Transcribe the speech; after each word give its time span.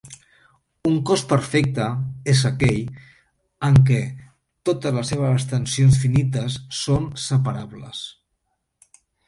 Un 0.91 0.93
cos 1.09 1.23
perfecte 1.33 1.89
és 2.33 2.41
aquell 2.49 2.79
en 3.69 3.77
què 3.91 3.99
totes 4.71 4.97
les 4.97 5.13
seves 5.15 5.35
extensions 5.37 6.01
finites 6.07 6.59
són 6.81 7.09
separables. 7.29 8.03